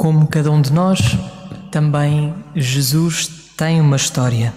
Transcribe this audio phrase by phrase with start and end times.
[0.00, 0.98] Como cada um de nós,
[1.70, 4.50] também Jesus tem uma história.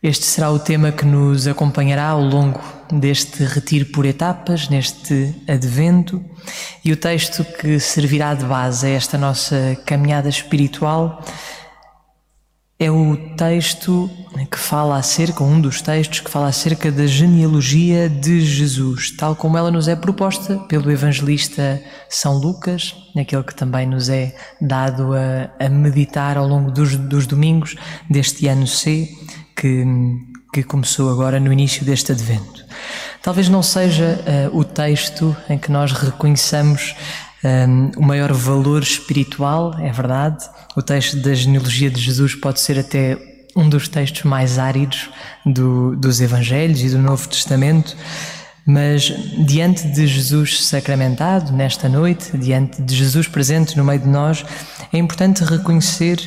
[0.00, 6.24] Este será o tema que nos acompanhará ao longo deste retiro por etapas, neste advento,
[6.84, 11.20] e o texto que servirá de base a esta nossa caminhada espiritual
[12.78, 14.10] é o texto
[14.50, 19.56] que fala acerca, um dos textos que fala acerca da genealogia de Jesus, tal como
[19.56, 25.64] ela nos é proposta pelo evangelista São Lucas, naquele que também nos é dado a,
[25.64, 27.76] a meditar ao longo dos, dos, domingos
[28.10, 29.08] deste ano C,
[29.56, 29.84] que,
[30.52, 32.66] que começou agora no início deste advento.
[33.22, 34.20] Talvez não seja
[34.52, 36.94] uh, o texto em que nós reconheçamos
[37.68, 40.44] um, o maior valor espiritual, é verdade.
[40.76, 43.18] O texto da genealogia de Jesus pode ser até
[43.54, 45.08] um dos textos mais áridos
[45.44, 47.96] do, dos Evangelhos e do Novo Testamento,
[48.66, 49.12] mas
[49.46, 54.44] diante de Jesus sacramentado nesta noite, diante de Jesus presente no meio de nós,
[54.92, 56.18] é importante reconhecer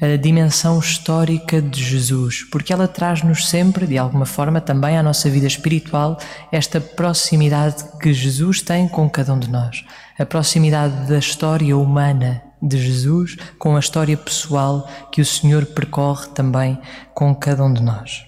[0.00, 5.30] a dimensão histórica de Jesus, porque ela traz-nos sempre, de alguma forma, também à nossa
[5.30, 6.18] vida espiritual,
[6.52, 9.84] esta proximidade que Jesus tem com cada um de nós.
[10.18, 16.28] A proximidade da história humana de Jesus com a história pessoal que o Senhor percorre
[16.28, 16.78] também
[17.14, 18.24] com cada um de nós.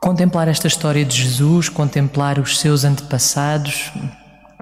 [0.00, 3.90] Contemplar esta história de Jesus, contemplar os seus antepassados,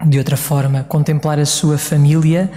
[0.06, 2.50] de outra forma, contemplar a sua família,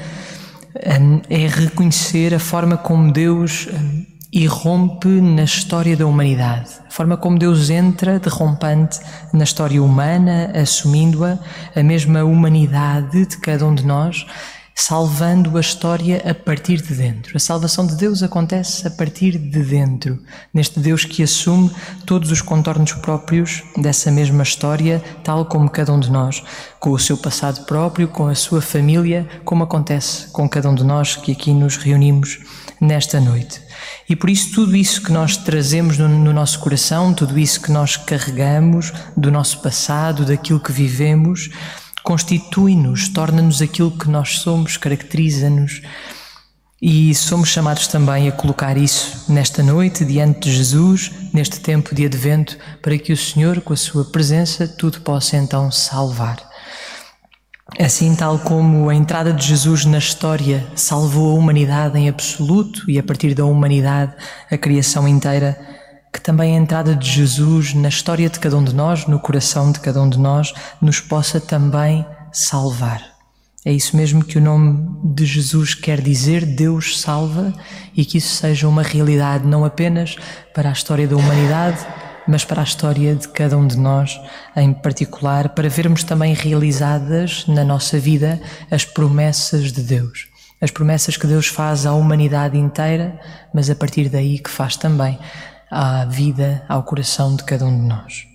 [0.75, 7.17] Hum, é reconhecer a forma como Deus hum, irrompe na história da humanidade, a forma
[7.17, 8.99] como Deus entra derrompante
[9.33, 11.39] na história humana, assumindo-a,
[11.75, 14.25] a mesma humanidade de cada um de nós
[14.79, 17.35] salvando a história a partir de dentro.
[17.35, 20.17] A salvação de Deus acontece a partir de dentro,
[20.53, 21.69] neste Deus que assume
[22.05, 26.41] todos os contornos próprios dessa mesma história, tal como cada um de nós,
[26.79, 30.85] com o seu passado próprio, com a sua família, como acontece com cada um de
[30.85, 32.39] nós que aqui nos reunimos
[32.79, 33.61] nesta noite.
[34.07, 37.71] E por isso, tudo isso que nós trazemos no, no, nosso coração, tudo isso que
[37.71, 41.49] nós carregamos do nosso passado, daquilo que vivemos,
[42.03, 45.81] constitui-nos, torna-nos aquilo que nós somos, caracteriza-nos.
[46.81, 52.05] E somos chamados também a colocar isso nesta noite diante de Jesus, neste tempo de
[52.05, 56.48] advento, para que o Senhor, com a sua presença, tudo possa então salvar.
[57.77, 62.97] Assim, tal como a entrada de Jesus na história salvou a humanidade em absoluto e
[62.97, 64.13] a partir da humanidade
[64.49, 65.57] a criação inteira,
[66.11, 69.71] que também a entrada de Jesus na história de cada um de nós, no coração
[69.71, 73.01] de cada um de nós, nos possa também salvar.
[73.65, 77.53] É isso mesmo que o nome de Jesus quer dizer, Deus salva,
[77.95, 80.15] e que isso seja uma realidade não apenas
[80.53, 81.85] para a história da humanidade,
[82.29, 84.21] mas para a história de cada um de nós
[84.55, 90.27] em particular, para vermos também realizadas na nossa vida as promessas de Deus.
[90.61, 93.19] As promessas que Deus faz à humanidade inteira,
[93.51, 95.17] mas a partir daí que faz também
[95.71, 98.27] à vida, ao coração de cada um de nós.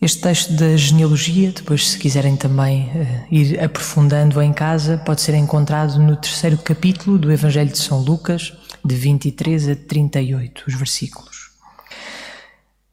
[0.00, 5.34] Este texto da genealogia, depois, se quiserem também uh, ir aprofundando em casa, pode ser
[5.34, 8.52] encontrado no terceiro capítulo do Evangelho de São Lucas,
[8.84, 11.33] de 23 a 38, os versículos.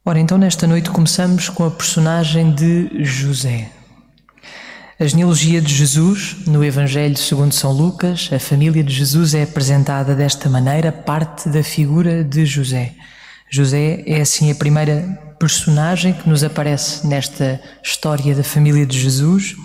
[0.03, 3.69] Ora, então, nesta noite começamos com a personagem de José.
[4.99, 10.15] A genealogia de Jesus, no Evangelho segundo São Lucas, a família de Jesus é apresentada
[10.15, 12.93] desta maneira, parte da figura de José.
[13.47, 15.03] José é assim a primeira
[15.37, 19.55] personagem que nos aparece nesta história da família de Jesus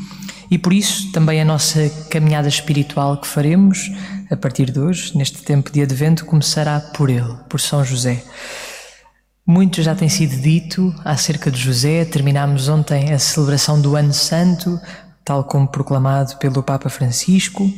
[0.51, 3.91] e por isso também a nossa caminhada espiritual que faremos
[4.31, 8.23] a partir de hoje, neste tempo de advento, começará por ele, por São José.
[9.49, 12.05] Muito já tem sido dito acerca de José.
[12.05, 14.81] Terminámos ontem a celebração do Ano Santo,
[15.25, 17.73] tal como proclamado pelo Papa Francisco,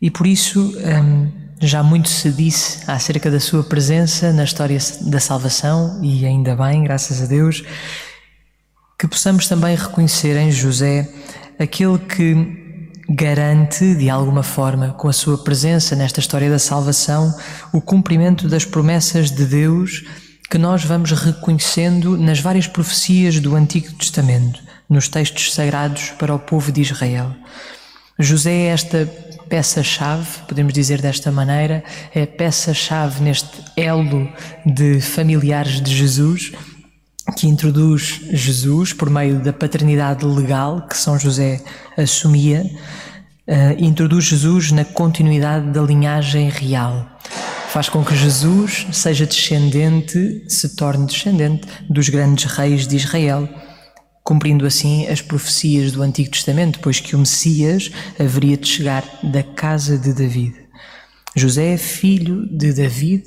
[0.00, 5.20] e por isso hum, já muito se disse acerca da sua presença na história da
[5.20, 7.62] salvação, e ainda bem, graças a Deus,
[8.98, 11.06] que possamos também reconhecer em José
[11.58, 17.34] aquele que garante, de alguma forma, com a sua presença nesta história da salvação,
[17.74, 20.02] o cumprimento das promessas de Deus
[20.50, 26.38] que nós vamos reconhecendo nas várias profecias do Antigo Testamento nos textos sagrados para o
[26.38, 27.34] povo de Israel.
[28.18, 29.06] José é esta
[29.48, 31.84] peça-chave, podemos dizer desta maneira,
[32.14, 34.28] é peça-chave neste elo
[34.64, 36.52] de familiares de Jesus,
[37.36, 41.62] que introduz Jesus por meio da paternidade legal que São José
[41.96, 42.64] assumia,
[43.46, 47.17] uh, introduz Jesus na continuidade da linhagem real.
[47.68, 53.48] Faz com que Jesus seja descendente, se torne descendente dos grandes reis de Israel
[54.28, 59.42] cumprindo assim as profecias do Antigo Testamento, pois que o Messias haveria de chegar da
[59.42, 60.54] casa de David.
[61.34, 63.24] José, filho de David,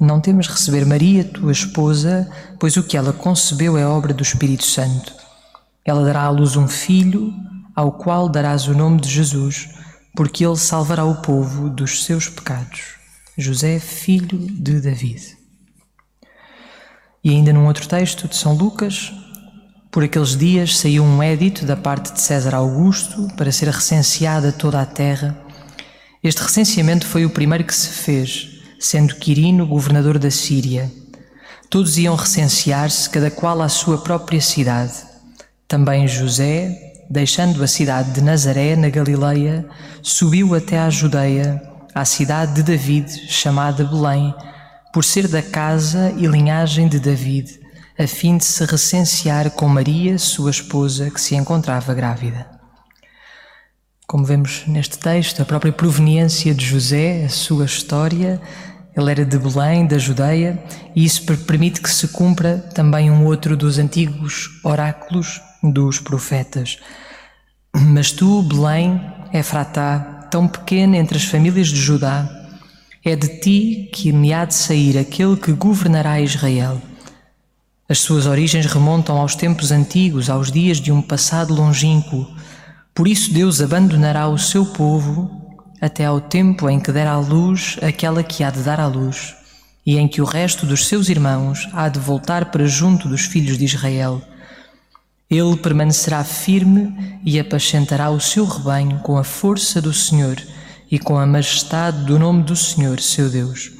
[0.00, 2.30] não temas receber Maria, tua esposa,
[2.60, 5.12] pois o que ela concebeu é obra do Espírito Santo.
[5.84, 7.34] Ela dará à luz um filho,
[7.74, 9.68] ao qual darás o nome de Jesus,
[10.14, 13.03] porque ele salvará o povo dos seus pecados.
[13.36, 15.36] José, filho de David.
[17.22, 19.12] E ainda num outro texto de São Lucas,
[19.90, 24.80] por aqueles dias saiu um édito da parte de César Augusto para ser recenseada toda
[24.80, 25.36] a terra.
[26.22, 30.88] Este recenseamento foi o primeiro que se fez, sendo Quirino governador da Síria.
[31.68, 34.94] Todos iam recensear-se, cada qual à sua própria cidade.
[35.66, 39.66] Também José, deixando a cidade de Nazaré, na Galileia,
[40.02, 44.34] subiu até à Judeia, à cidade de David, chamada Belém,
[44.92, 47.60] por ser da casa e linhagem de David,
[47.98, 52.46] a fim de se recensear com Maria, sua esposa, que se encontrava grávida.
[54.06, 58.40] Como vemos neste texto, a própria proveniência de José, a sua história,
[58.96, 60.62] ele era de Belém, da Judeia,
[60.94, 66.78] e isso permite que se cumpra também um outro dos antigos oráculos dos profetas.
[67.74, 69.00] Mas tu, Belém,
[69.32, 72.28] Efratá, tão pequena entre as famílias de Judá,
[73.04, 76.82] é de ti que me há de sair aquele que governará Israel.
[77.88, 82.26] As suas origens remontam aos tempos antigos, aos dias de um passado longínquo.
[82.92, 85.30] Por isso Deus abandonará o seu povo
[85.80, 89.36] até ao tempo em que der à luz aquela que há de dar à luz,
[89.86, 93.56] e em que o resto dos seus irmãos há de voltar para junto dos filhos
[93.56, 94.20] de Israel.
[95.30, 100.36] Ele permanecerá firme e apacentará o seu rebanho com a força do Senhor
[100.90, 103.72] e com a majestade do nome do Senhor, seu Deus.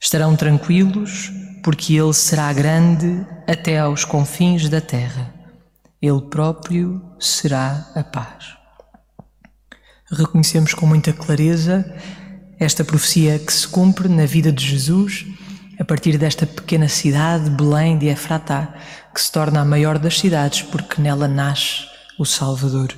[0.00, 1.30] Estarão tranquilos,
[1.62, 5.34] porque Ele será grande até aos confins da terra.
[6.00, 8.56] Ele próprio será a paz
[10.10, 11.84] reconhecemos com muita clareza
[12.58, 15.26] esta profecia que se cumpre na vida de Jesus
[15.78, 18.74] a partir desta pequena cidade, Belém de Efratá,
[19.16, 21.86] que se torna a maior das cidades porque nela nasce
[22.18, 22.92] o Salvador.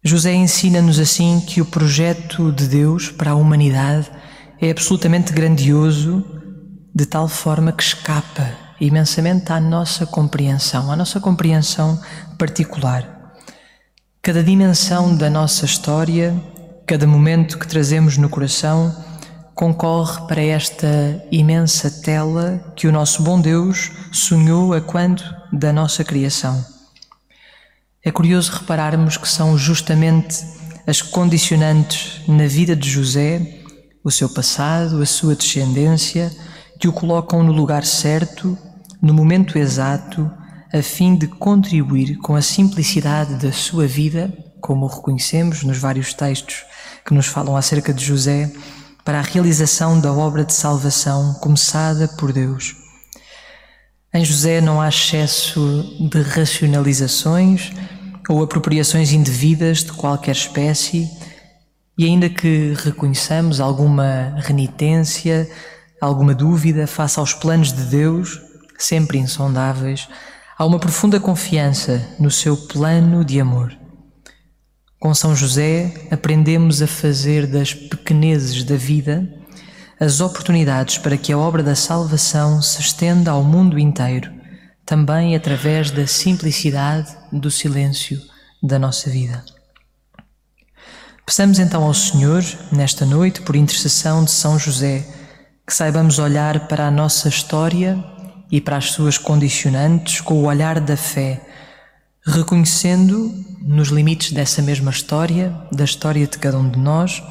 [0.00, 4.08] José ensina-nos assim que o projeto de Deus para a humanidade
[4.60, 6.24] é absolutamente grandioso,
[6.94, 8.48] de tal forma que escapa
[8.80, 12.00] imensamente à nossa compreensão, à nossa compreensão
[12.38, 13.34] particular.
[14.22, 16.32] Cada dimensão da nossa história,
[16.86, 18.94] cada momento que trazemos no coração,
[19.54, 25.22] concorre para esta imensa tela que o nosso bom Deus sonhou a quando
[25.52, 26.64] da nossa criação.
[28.02, 30.44] É curioso repararmos que são justamente
[30.86, 33.60] as condicionantes na vida de José,
[34.02, 36.30] o seu passado, a sua descendência,
[36.78, 38.58] que o colocam no lugar certo,
[39.00, 40.30] no momento exato
[40.72, 44.30] a fim de contribuir com a simplicidade da sua vida,
[44.60, 46.64] como reconhecemos nos vários textos
[47.06, 48.52] que nos falam acerca de José,
[49.04, 52.74] para a realização da obra de salvação começada por Deus.
[54.12, 57.72] Em José não há excesso de racionalizações
[58.28, 61.10] ou apropriações indevidas de qualquer espécie,
[61.98, 65.48] e ainda que reconheçamos alguma renitência,
[66.00, 68.40] alguma dúvida face aos planos de Deus,
[68.78, 70.08] sempre insondáveis,
[70.56, 73.76] há uma profunda confiança no seu plano de amor.
[75.04, 79.28] Com São José, aprendemos a fazer das pequenezes da vida
[80.00, 84.32] as oportunidades para que a obra da salvação se estenda ao mundo inteiro,
[84.86, 88.18] também através da simplicidade do silêncio
[88.62, 89.44] da nossa vida.
[91.26, 92.42] Peçamos então ao Senhor,
[92.72, 95.06] nesta noite, por intercessão de São José,
[95.66, 98.02] que saibamos olhar para a nossa história
[98.50, 101.42] e para as suas condicionantes com o olhar da fé,
[102.26, 107.22] reconhecendo, nos limites dessa mesma história, da história de cada um de nós,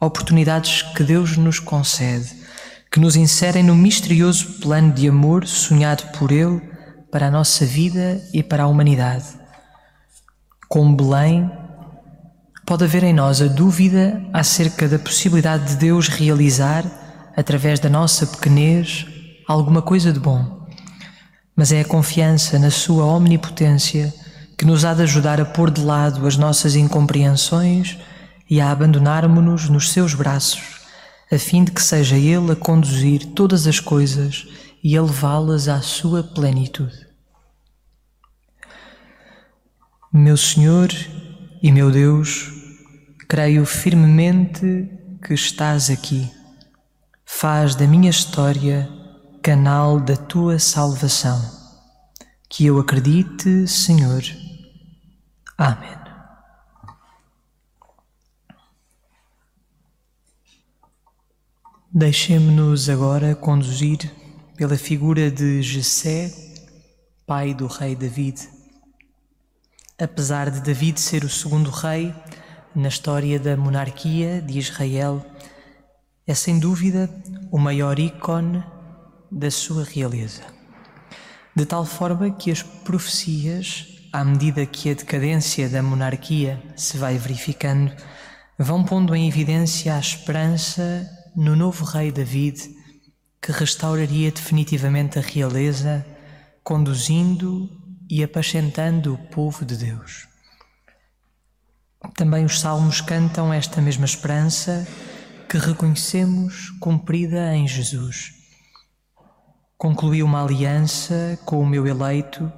[0.00, 2.32] oportunidades que Deus nos concede,
[2.90, 6.60] que nos inserem no misterioso plano de amor sonhado por Ele
[7.10, 9.26] para a nossa vida e para a humanidade.
[10.68, 11.50] Como Belém,
[12.64, 16.84] pode haver em nós a dúvida acerca da possibilidade de Deus realizar,
[17.36, 19.06] através da nossa pequenez,
[19.46, 20.56] alguma coisa de bom
[21.56, 24.12] mas é a confiança na Sua omnipotência
[24.56, 27.98] que nos há de ajudar a pôr de lado as nossas incompreensões
[28.48, 30.80] e a abandonarmos-nos nos Seus braços,
[31.30, 34.46] a fim de que seja Ele a conduzir todas as coisas
[34.82, 37.06] e a levá-las à sua plenitude.
[40.12, 40.88] Meu Senhor
[41.62, 42.50] e meu Deus,
[43.28, 44.88] creio firmemente
[45.22, 46.30] que estás aqui.
[47.24, 48.88] Faz da minha história
[49.42, 51.40] canal da tua salvação.
[52.48, 54.22] Que eu acredite, Senhor.
[55.58, 55.96] Amém.
[61.90, 64.12] Deixemos-nos agora conduzir
[64.54, 66.30] pela figura de Jessé,
[67.26, 68.46] pai do rei David.
[69.98, 72.14] Apesar de David ser o segundo rei
[72.74, 75.24] na história da monarquia de Israel,
[76.26, 77.08] é sem dúvida
[77.50, 78.62] o maior ícone
[79.32, 80.42] da sua realeza.
[81.54, 87.18] De tal forma que as profecias, à medida que a decadência da monarquia se vai
[87.18, 87.94] verificando,
[88.58, 91.06] vão pondo em evidência a esperança
[91.36, 92.62] no novo rei David,
[93.42, 96.02] que restauraria definitivamente a realeza,
[96.64, 97.68] conduzindo
[98.08, 100.26] e apacentando o povo de Deus.
[102.14, 104.88] Também os salmos cantam esta mesma esperança
[105.46, 108.32] que reconhecemos cumprida em Jesus.
[109.76, 112.50] Concluí uma aliança com o meu eleito,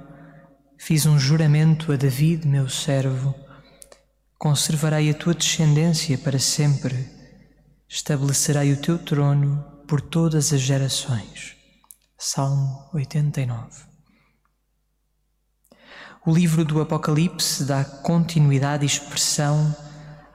[0.79, 3.35] fiz um juramento a David, meu servo.
[4.37, 7.19] Conservarei a tua descendência para sempre
[7.89, 11.55] estabelecerei o teu trono por todas as gerações.
[12.15, 13.89] Salmo 89.
[16.23, 19.75] O livro do Apocalipse dá continuidade e expressão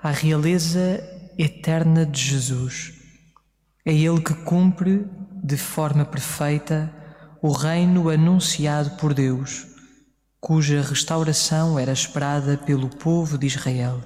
[0.03, 1.01] à realeza
[1.39, 2.93] eterna de Jesus.
[3.87, 5.07] É Ele que cumpre
[5.45, 6.93] de forma perfeita
[7.41, 9.67] o reino anunciado por Deus,
[10.45, 14.03] cuja restauração era esperada pelo povo de Israel.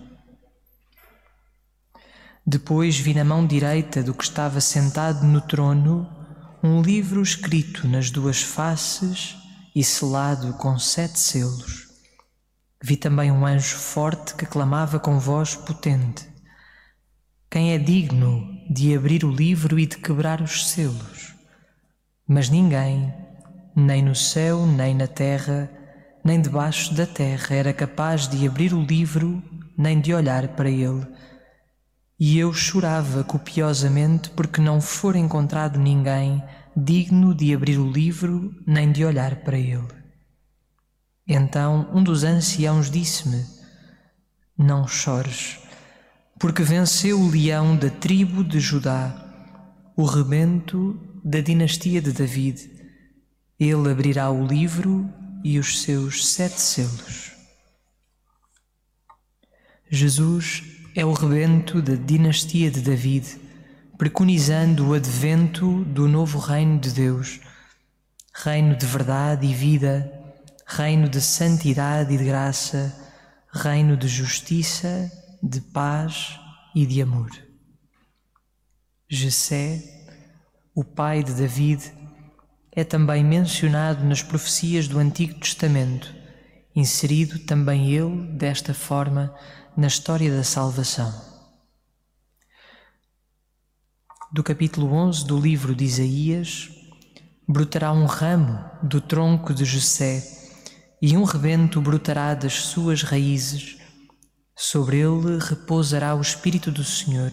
[2.47, 6.09] Depois vi na mão direita do que estava sentado no trono
[6.63, 9.37] um livro escrito nas duas faces
[9.75, 11.89] e selado com sete selos.
[12.81, 16.25] Vi também um anjo forte que clamava com voz potente:
[17.51, 21.35] Quem é digno de abrir o livro e de quebrar os selos?
[22.29, 23.13] Mas ninguém,
[23.75, 25.69] nem no céu, nem na terra,
[26.25, 29.43] nem debaixo da terra, era capaz de abrir o livro,
[29.77, 31.07] nem de olhar para ele.
[32.19, 36.43] E eu chorava copiosamente porque não fora encontrado ninguém
[36.77, 39.89] digno de abrir o livro nem de olhar para ele.
[41.27, 43.45] Então um dos anciãos disse-me:
[44.57, 45.59] Não chores,
[46.39, 49.15] porque venceu o leão da tribo de Judá,
[49.97, 52.71] o rebento da dinastia de David.
[53.61, 57.33] Ele abrirá o livro e os seus sete selos.
[59.91, 60.63] Jesus
[60.95, 63.41] é o rebento da dinastia de David,
[63.97, 67.41] preconizando o advento do novo reino de Deus,
[68.35, 70.13] reino de verdade e vida,
[70.67, 72.95] reino de santidade e de graça,
[73.51, 75.11] reino de justiça,
[75.43, 76.39] de paz
[76.75, 77.31] e de amor.
[79.09, 79.83] Jessé,
[80.75, 81.93] o pai de David,
[82.79, 86.15] é também mencionado nas profecias do Antigo Testamento,
[86.77, 89.35] inserido também ele desta forma
[89.77, 91.13] na história da salvação.
[94.33, 96.71] Do capítulo 11 do livro de Isaías,
[97.49, 100.23] brotará um ramo do tronco de Jessé
[101.03, 103.77] e um rebento brotará das suas raízes.
[104.55, 107.33] Sobre ele repousará o Espírito do Senhor,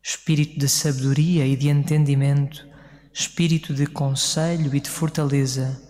[0.00, 2.69] Espírito de sabedoria e de entendimento,
[3.12, 5.80] Espírito de conselho e de fortaleza,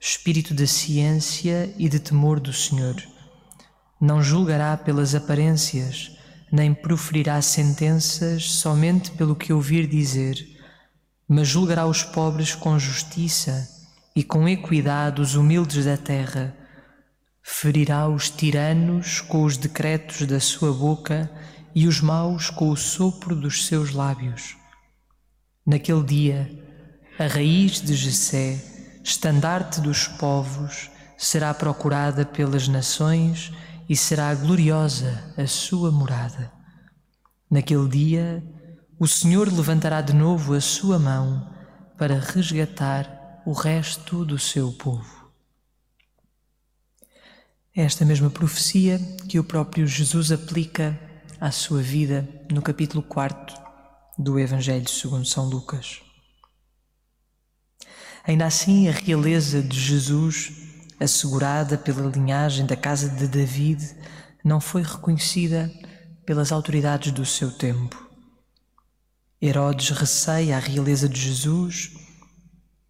[0.00, 2.96] Espírito de ciência e de temor do Senhor
[4.04, 6.12] não julgará pelas aparências,
[6.52, 10.36] nem proferirá sentenças somente pelo que ouvir dizer,
[11.26, 13.66] mas julgará os pobres com justiça
[14.14, 16.54] e com equidade os humildes da terra.
[17.42, 21.30] Ferirá os tiranos com os decretos da sua boca
[21.74, 24.54] e os maus com o sopro dos seus lábios.
[25.66, 26.63] Naquele dia,
[27.18, 28.60] a raiz de Jessé,
[29.04, 33.52] estandarte dos povos, será procurada pelas nações
[33.88, 36.52] e será gloriosa a sua morada.
[37.48, 38.44] Naquele dia,
[38.98, 41.52] o Senhor levantará de novo a sua mão
[41.96, 45.30] para resgatar o resto do seu povo.
[47.76, 50.98] É esta mesma profecia que o próprio Jesus aplica
[51.40, 53.54] à sua vida no capítulo 4
[54.18, 56.00] do Evangelho segundo São Lucas.
[58.26, 60.64] Ainda assim, a realeza de Jesus
[60.98, 63.94] assegurada pela linhagem da casa de David,
[64.44, 65.70] não foi reconhecida
[66.24, 68.02] pelas autoridades do seu tempo.
[69.40, 71.92] Herodes receia a realeza de Jesus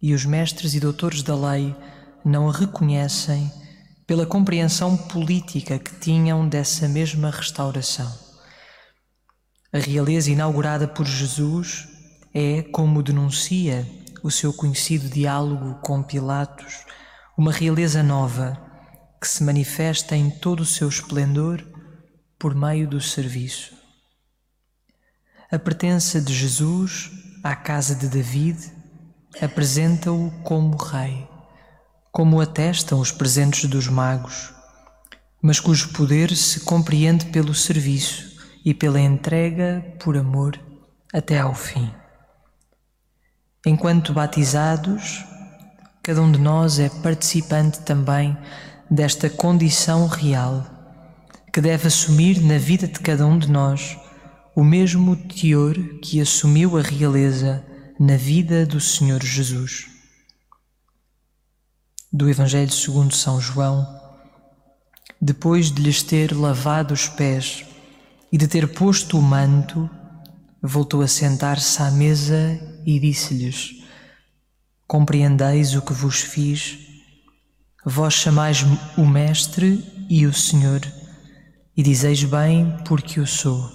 [0.01, 1.75] e os mestres e doutores da lei
[2.23, 3.51] não a reconhecem
[4.07, 8.11] pela compreensão política que tinham dessa mesma restauração.
[9.73, 11.87] A realeza inaugurada por Jesus
[12.33, 13.85] é, como denuncia
[14.25, 16.83] o seu conhecido diálogo com Pilatos,
[17.37, 18.59] uma realeza nova
[19.21, 21.63] que se manifesta em todo o seu esplendor
[22.39, 23.75] por meio do serviço.
[25.51, 27.11] A pertença de Jesus
[27.43, 28.57] à casa de David
[29.39, 31.29] apresenta-o como rei,
[32.11, 34.51] como atestam os presentes dos magos,
[35.39, 40.59] mas cujo poder se compreende pelo serviço e pela entrega por amor
[41.13, 41.93] até ao fim.
[43.65, 45.25] Enquanto batizados,
[46.03, 48.37] cada um de nós é participante também
[48.89, 50.63] desta condição real
[51.51, 53.97] que deve assumir na vida de cada um de nós
[54.55, 57.65] o mesmo teor que assumiu a realeza
[57.99, 59.87] na vida do Senhor Jesus.
[62.13, 63.87] Do Evangelho segundo São João,
[65.19, 67.65] depois de lhes ter lavado os pés
[68.31, 69.89] e de ter posto o manto,
[70.65, 73.83] voltou a sentar-se à mesa e disse-lhes:
[74.87, 76.77] Compreendeis o que vos fiz?
[77.85, 78.65] Vós chamais
[78.97, 80.81] o Mestre e o Senhor,
[81.75, 83.71] e dizeis bem, porque o sou.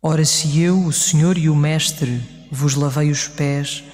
[0.00, 2.20] Ora, se eu, o Senhor e o Mestre,
[2.50, 3.84] vos lavei os pés,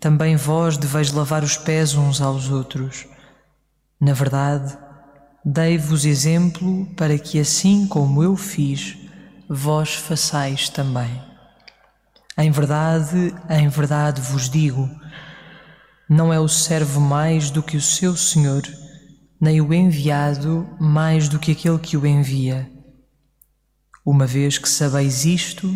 [0.00, 3.06] também vós deveis lavar os pés uns aos outros.
[4.00, 4.76] Na verdade,
[5.44, 9.05] dei-vos exemplo para que, assim como eu fiz,
[9.48, 11.22] vós façais também.
[12.38, 14.88] Em verdade, em verdade vos digo:
[16.08, 18.62] não é o servo mais do que o seu Senhor,
[19.40, 22.70] nem o enviado mais do que aquele que o envia.
[24.04, 25.68] Uma vez que sabeis isto,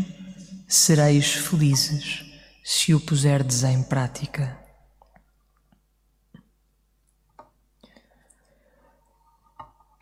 [0.69, 2.25] sereis felizes
[2.63, 4.57] se o puserdes em prática.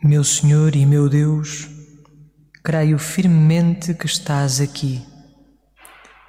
[0.05, 1.78] Meu Senhor e meu Deus,
[2.69, 5.03] creio firmemente que estás aqui,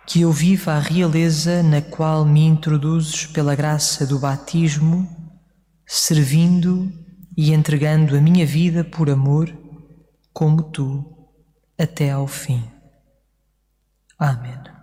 [0.08, 5.05] que eu viva a realeza na qual me introduzes pela graça do batismo,
[5.86, 6.89] servindo
[7.36, 9.53] e entregando a minha vida por amor,
[10.31, 11.03] como tu
[11.77, 12.63] até ao fim.
[14.17, 14.79] Amém.